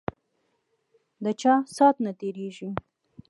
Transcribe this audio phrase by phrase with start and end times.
[1.23, 2.69] ده چا سات نه تیریږی